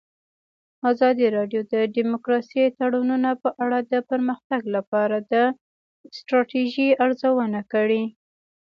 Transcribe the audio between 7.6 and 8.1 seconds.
کړې.